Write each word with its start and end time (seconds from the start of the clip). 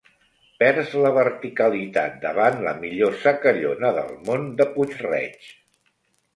Perds 0.61 0.95
la 1.03 1.11
verticalitat 1.17 2.17
davant 2.25 2.59
la 2.69 2.75
millor 2.81 3.15
secallona 3.27 3.95
del 4.01 4.13
món, 4.31 4.51
de 4.63 4.71
Puig-reig. 4.75 5.51